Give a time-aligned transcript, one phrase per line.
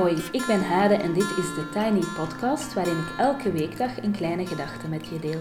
[0.00, 4.12] Hoi, ik ben Hade en dit is de Tiny Podcast waarin ik elke weekdag een
[4.12, 5.40] kleine gedachte met je deel.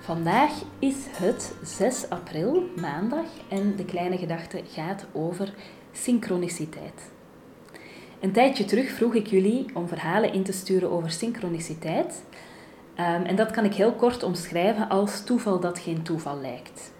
[0.00, 5.54] Vandaag is het 6 april, maandag, en de kleine gedachte gaat over
[5.92, 7.10] synchroniciteit.
[8.20, 12.24] Een tijdje terug vroeg ik jullie om verhalen in te sturen over synchroniciteit.
[12.98, 16.92] Um, en dat kan ik heel kort omschrijven als toeval dat geen toeval lijkt.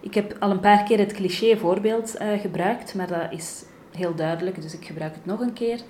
[0.00, 3.64] Ik heb al een paar keer het cliché voorbeeld uh, gebruikt, maar dat is
[3.96, 5.80] heel duidelijk, dus ik gebruik het nog een keer.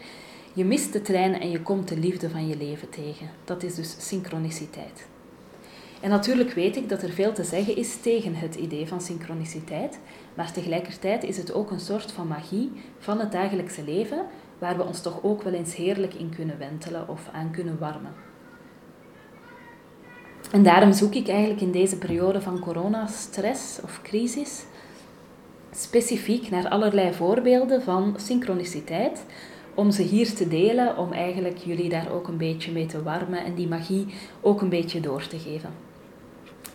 [0.52, 3.30] Je mist de trein en je komt de liefde van je leven tegen.
[3.44, 5.06] Dat is dus synchroniciteit.
[6.00, 9.98] En natuurlijk weet ik dat er veel te zeggen is tegen het idee van synchroniciteit,
[10.34, 14.26] maar tegelijkertijd is het ook een soort van magie van het dagelijkse leven,
[14.58, 18.12] waar we ons toch ook wel eens heerlijk in kunnen wentelen of aan kunnen warmen.
[20.50, 24.64] En daarom zoek ik eigenlijk in deze periode van coronastress of crisis
[25.76, 29.24] specifiek naar allerlei voorbeelden van synchroniciteit,
[29.74, 33.44] om ze hier te delen, om eigenlijk jullie daar ook een beetje mee te warmen
[33.44, 34.06] en die magie
[34.40, 35.70] ook een beetje door te geven.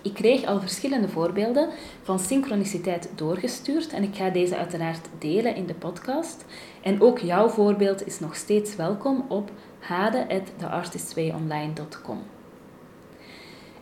[0.02, 1.70] Ik kreeg al verschillende voorbeelden
[2.04, 6.46] van synchroniciteit doorgestuurd en ik ga deze uiteraard delen in de podcast.
[6.82, 12.20] En ook jouw voorbeeld is nog steeds welkom op hade.theartist2online.com.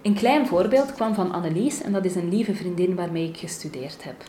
[0.02, 4.04] Een klein voorbeeld kwam van Annelies en dat is een lieve vriendin waarmee ik gestudeerd
[4.04, 4.24] heb.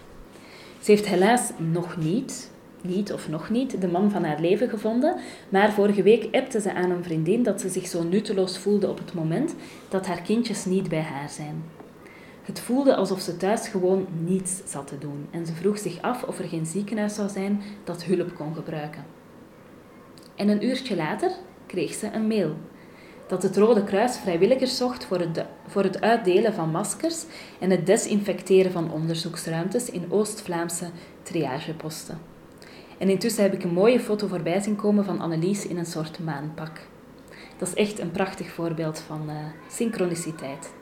[0.86, 5.16] Ze heeft helaas nog niet, niet of nog niet, de man van haar leven gevonden,
[5.48, 8.98] maar vorige week appte ze aan een vriendin dat ze zich zo nutteloos voelde op
[8.98, 9.54] het moment
[9.88, 11.64] dat haar kindjes niet bij haar zijn.
[12.42, 16.22] Het voelde alsof ze thuis gewoon niets zat te doen en ze vroeg zich af
[16.22, 19.04] of er geen ziekenhuis zou zijn dat hulp kon gebruiken.
[20.34, 21.30] En een uurtje later
[21.66, 22.56] kreeg ze een mail
[23.26, 27.24] dat het Rode Kruis vrijwilligers zocht voor het, voor het uitdelen van maskers
[27.58, 30.86] en het desinfecteren van onderzoeksruimtes in Oost-Vlaamse
[31.22, 32.18] triageposten.
[32.98, 36.18] En intussen heb ik een mooie foto voorbij zien komen van Annelies in een soort
[36.18, 36.80] maanpak.
[37.58, 39.34] Dat is echt een prachtig voorbeeld van uh,
[39.70, 40.72] synchroniciteit.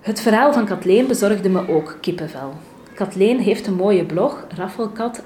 [0.00, 2.52] Het verhaal van Kathleen bezorgde me ook kippenvel.
[2.94, 5.22] Kathleen heeft een mooie blog, Raffelkat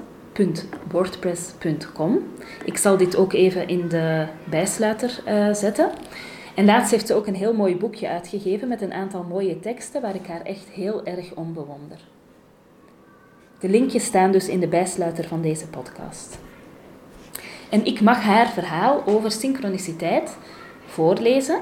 [0.91, 2.19] wordpress.com.
[2.65, 5.89] Ik zal dit ook even in de bijsluiter uh, zetten.
[6.55, 10.01] En laatst heeft ze ook een heel mooi boekje uitgegeven met een aantal mooie teksten
[10.01, 11.97] waar ik haar echt heel erg om bewonder.
[13.59, 16.39] De linkjes staan dus in de bijsluiter van deze podcast.
[17.69, 20.37] En ik mag haar verhaal over synchroniciteit
[20.85, 21.59] voorlezen,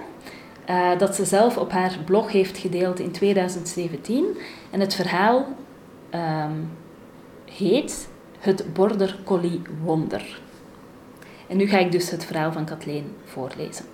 [0.69, 4.25] uh, dat ze zelf op haar blog heeft gedeeld in 2017.
[4.71, 5.47] En het verhaal
[6.13, 6.69] um,
[7.45, 8.07] heet
[8.43, 10.41] het Border Collie Wonder.
[11.47, 13.85] En nu ga ik dus het verhaal van Kathleen voorlezen.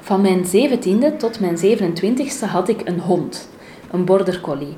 [0.00, 3.48] Van mijn 17e tot mijn 27e had ik een hond,
[3.90, 4.76] een Border Collie.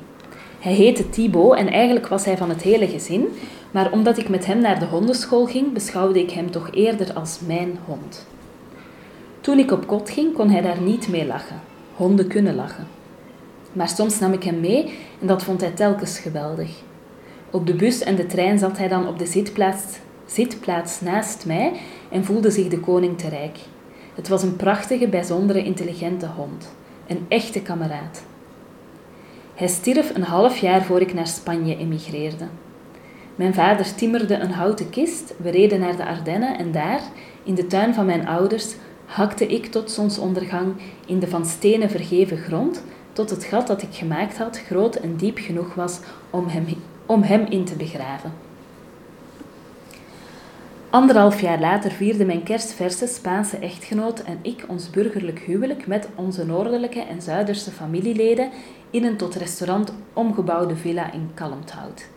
[0.59, 3.27] Hij heette Thibaut en eigenlijk was hij van het hele gezin,
[3.71, 7.39] maar omdat ik met hem naar de hondenschool ging, beschouwde ik hem toch eerder als
[7.45, 8.27] mijn hond.
[9.39, 11.61] Toen ik op kot ging, kon hij daar niet mee lachen.
[11.95, 12.87] Honden kunnen lachen.
[13.73, 16.89] Maar soms nam ik hem mee en dat vond hij telkens geweldig.
[17.51, 19.83] Op de bus en de trein zat hij dan op de zitplaats,
[20.25, 21.73] zitplaats naast mij
[22.09, 23.57] en voelde zich de koning te rijk.
[24.15, 26.73] Het was een prachtige, bijzondere, intelligente hond.
[27.07, 28.23] Een echte kameraad.
[29.55, 32.45] Hij stierf een half jaar voor ik naar Spanje emigreerde.
[33.35, 37.01] Mijn vader timmerde een houten kist, we reden naar de Ardennen en daar,
[37.43, 38.75] in de tuin van mijn ouders,
[39.05, 40.73] hakte ik tot zonsondergang
[41.05, 42.83] in de van stenen vergeven grond,
[43.13, 46.65] tot het gat dat ik gemaakt had groot en diep genoeg was om hem
[47.11, 48.33] om hem in te begraven.
[50.89, 56.45] Anderhalf jaar later vierde mijn kerstverse Spaanse echtgenoot en ik ons burgerlijk huwelijk met onze
[56.45, 58.49] noordelijke en zuiderse familieleden
[58.89, 62.07] in een tot restaurant omgebouwde villa in Kalmthout.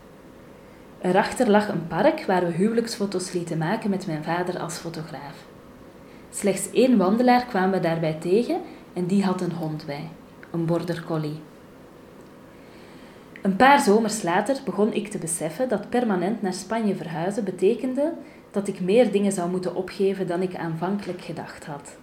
[1.00, 5.44] Erachter lag een park waar we huwelijksfoto's lieten maken met mijn vader als fotograaf.
[6.30, 8.60] Slechts één wandelaar kwamen we daarbij tegen
[8.92, 10.08] en die had een hond bij,
[10.50, 11.40] een border collie.
[13.44, 18.12] Een paar zomers later begon ik te beseffen dat permanent naar Spanje verhuizen betekende
[18.50, 21.96] dat ik meer dingen zou moeten opgeven dan ik aanvankelijk gedacht had.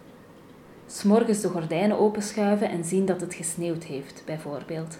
[0.87, 4.99] S'morgens de gordijnen openschuiven en zien dat het gesneeuwd heeft, bijvoorbeeld.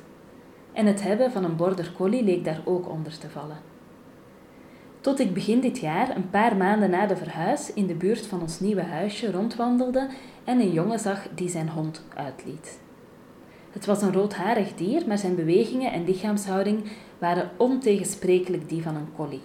[0.74, 3.58] En het hebben van een border collie leek daar ook onder te vallen.
[5.02, 8.42] Tot ik begin dit jaar, een paar maanden na de verhuis, in de buurt van
[8.42, 10.10] ons nieuwe huisje rondwandelde
[10.44, 12.81] en een jongen zag die zijn hond uitliet.
[13.72, 16.84] Het was een roodharig dier, maar zijn bewegingen en lichaamshouding
[17.18, 19.42] waren ontegensprekelijk die van een collie.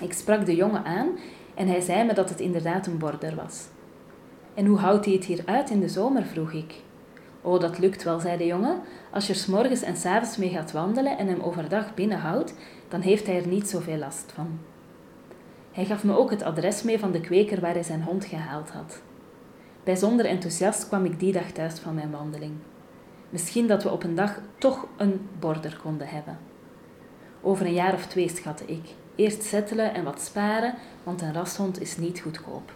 [0.00, 1.08] Ik sprak de jongen aan
[1.54, 3.66] en hij zei me dat het inderdaad een border was.
[4.54, 6.24] En hoe houdt hij het hier uit in de zomer?
[6.24, 6.74] vroeg ik.
[7.42, 8.80] Oh, dat lukt wel, zei de jongen.
[9.10, 12.54] Als je er s morgens en s avonds mee gaat wandelen en hem overdag binnenhoudt,
[12.88, 14.58] dan heeft hij er niet zoveel last van.
[15.72, 18.70] Hij gaf me ook het adres mee van de kweker waar hij zijn hond gehaald
[18.70, 19.02] had.
[19.84, 22.52] Bijzonder enthousiast kwam ik die dag thuis van mijn wandeling.
[23.30, 26.38] Misschien dat we op een dag toch een border konden hebben.
[27.40, 28.94] Over een jaar of twee schatte ik.
[29.14, 32.72] Eerst settelen en wat sparen, want een rashond is niet goedkoop.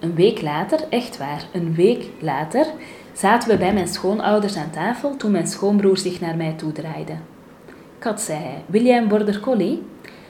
[0.00, 2.66] Een week later, echt waar, een week later,
[3.12, 7.16] zaten we bij mijn schoonouders aan tafel toen mijn schoonbroer zich naar mij toedraaide.
[7.98, 9.82] Kat, zei hij, wil jij een border collie?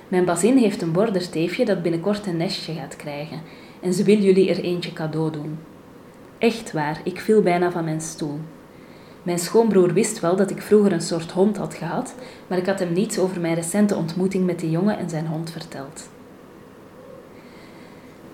[0.09, 3.41] Mijn bazin heeft een borderteefje dat binnenkort een nestje gaat krijgen
[3.81, 5.59] en ze wil jullie er eentje cadeau doen.
[6.39, 8.39] Echt waar, ik viel bijna van mijn stoel.
[9.23, 12.15] Mijn schoonbroer wist wel dat ik vroeger een soort hond had gehad,
[12.47, 15.51] maar ik had hem niets over mijn recente ontmoeting met die jongen en zijn hond
[15.51, 16.09] verteld.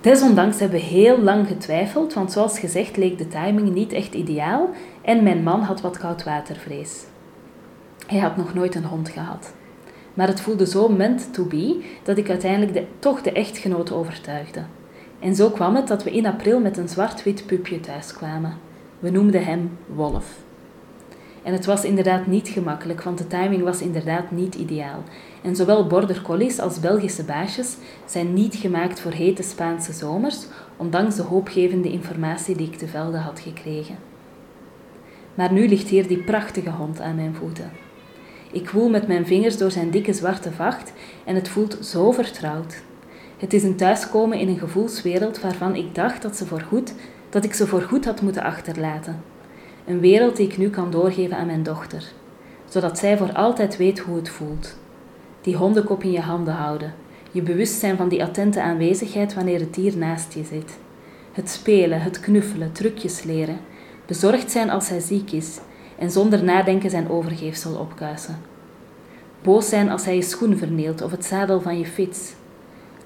[0.00, 4.70] Desondanks hebben we heel lang getwijfeld, want zoals gezegd leek de timing niet echt ideaal
[5.02, 7.04] en mijn man had wat koudwatervrees.
[8.06, 9.54] Hij had nog nooit een hond gehad.
[10.14, 14.60] Maar het voelde zo meant to be dat ik uiteindelijk de, toch de echtgenoot overtuigde.
[15.24, 18.56] En zo kwam het dat we in april met een zwart-wit pupje thuis kwamen.
[18.98, 20.36] We noemden hem Wolf.
[21.42, 25.02] En het was inderdaad niet gemakkelijk, want de timing was inderdaad niet ideaal.
[25.42, 27.76] En zowel border collies als Belgische baasjes
[28.06, 33.18] zijn niet gemaakt voor hete Spaanse zomers, ondanks de hoopgevende informatie die ik te velde
[33.18, 33.96] had gekregen.
[35.34, 37.70] Maar nu ligt hier die prachtige hond aan mijn voeten.
[38.52, 40.92] Ik woel met mijn vingers door zijn dikke zwarte vacht
[41.24, 42.82] en het voelt zo vertrouwd.
[43.44, 46.94] Het is een thuiskomen in een gevoelswereld waarvan ik dacht dat, ze voorgoed,
[47.30, 49.22] dat ik ze voorgoed had moeten achterlaten.
[49.86, 52.12] Een wereld die ik nu kan doorgeven aan mijn dochter,
[52.68, 54.76] zodat zij voor altijd weet hoe het voelt.
[55.40, 56.94] Die hondenkop in je handen houden,
[57.30, 60.78] je bewustzijn van die attente aanwezigheid wanneer het dier naast je zit.
[61.32, 63.58] Het spelen, het knuffelen, trucjes leren,
[64.06, 65.58] bezorgd zijn als hij ziek is
[65.98, 68.36] en zonder nadenken zijn overgeefsel opkuisen.
[69.42, 72.32] Boos zijn als hij je schoen verneelt of het zadel van je fiets.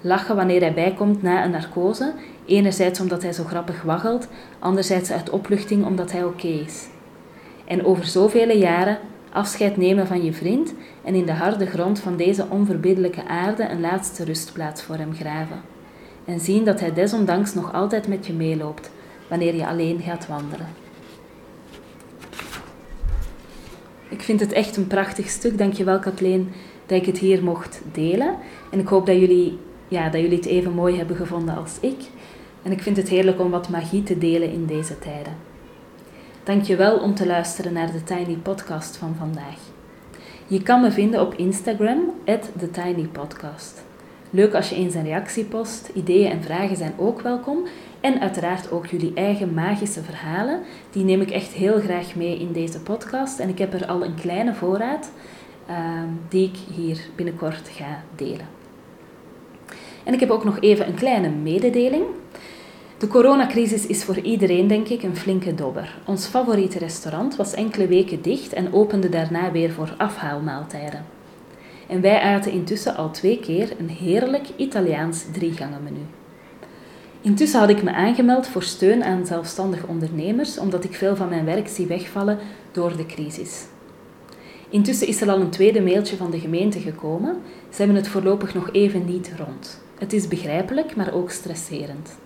[0.00, 2.12] Lachen wanneer hij bijkomt na een narcose,
[2.46, 4.28] enerzijds omdat hij zo grappig waggelt,
[4.58, 6.86] anderzijds uit opluchting omdat hij oké is.
[7.64, 8.98] En over zoveel jaren
[9.32, 10.74] afscheid nemen van je vriend
[11.04, 15.60] en in de harde grond van deze onverbiddelijke aarde een laatste rustplaats voor hem graven.
[16.24, 18.90] En zien dat hij desondanks nog altijd met je meeloopt
[19.28, 20.66] wanneer je alleen gaat wandelen.
[24.08, 25.58] Ik vind het echt een prachtig stuk.
[25.58, 26.52] Dankjewel Kathleen
[26.86, 28.36] dat ik het hier mocht delen.
[28.70, 32.00] En ik hoop dat jullie, ja, dat jullie het even mooi hebben gevonden als ik.
[32.62, 35.36] En ik vind het heerlijk om wat magie te delen in deze tijden.
[36.42, 39.58] Dankjewel om te luisteren naar de Tiny Podcast van vandaag.
[40.46, 43.84] Je kan me vinden op Instagram, TheTinyPodcast.
[44.30, 45.90] Leuk als je eens een reactie post.
[45.94, 47.66] Ideeën en vragen zijn ook welkom.
[48.00, 50.62] En uiteraard ook jullie eigen magische verhalen.
[50.90, 53.38] Die neem ik echt heel graag mee in deze podcast.
[53.38, 55.10] En ik heb er al een kleine voorraad
[55.70, 55.76] uh,
[56.28, 58.57] die ik hier binnenkort ga delen.
[60.08, 62.04] En ik heb ook nog even een kleine mededeling.
[62.98, 65.98] De coronacrisis is voor iedereen, denk ik, een flinke dobber.
[66.06, 71.04] Ons favoriete restaurant was enkele weken dicht en opende daarna weer voor afhaalmaaltijden.
[71.86, 76.06] En wij aten intussen al twee keer een heerlijk Italiaans driegangenmenu.
[77.20, 81.44] Intussen had ik me aangemeld voor steun aan zelfstandig ondernemers, omdat ik veel van mijn
[81.44, 82.38] werk zie wegvallen
[82.72, 83.64] door de crisis.
[84.68, 87.36] Intussen is er al een tweede mailtje van de gemeente gekomen.
[87.70, 89.86] Ze hebben het voorlopig nog even niet rond.
[89.98, 92.16] Het is begrijpelijk, maar ook stresserend.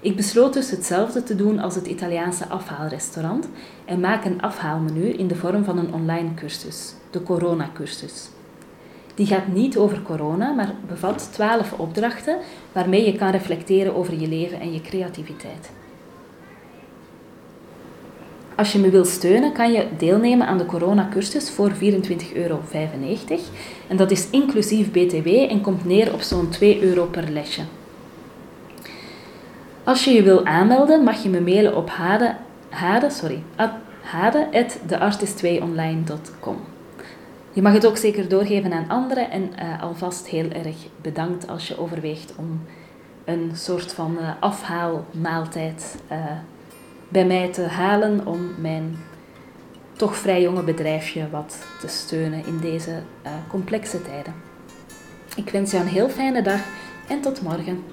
[0.00, 3.48] Ik besloot dus hetzelfde te doen als het Italiaanse afhaalrestaurant
[3.84, 8.28] en maak een afhaalmenu in de vorm van een online cursus, de Corona-cursus.
[9.14, 12.38] Die gaat niet over corona, maar bevat 12 opdrachten
[12.72, 15.70] waarmee je kan reflecteren over je leven en je creativiteit.
[18.62, 21.76] Als je me wilt steunen, kan je deelnemen aan de corona-cursus voor 24,95
[22.34, 22.60] euro.
[23.88, 27.62] En dat is inclusief BTW en komt neer op zo'n 2 euro per lesje.
[29.84, 32.34] Als je je wil aanmelden, mag je me mailen op hade,
[32.68, 33.42] hade, sorry,
[34.00, 36.56] hade.theartist2online.com.
[37.52, 41.68] Je mag het ook zeker doorgeven aan anderen en uh, alvast heel erg bedankt als
[41.68, 42.60] je overweegt om
[43.24, 46.18] een soort van uh, afhaalmaaltijd uh,
[47.12, 48.96] bij mij te halen om mijn
[49.92, 53.02] toch vrij jonge bedrijfje wat te steunen in deze
[53.48, 54.34] complexe tijden.
[55.36, 56.60] Ik wens jou een heel fijne dag
[57.08, 57.84] en tot morgen.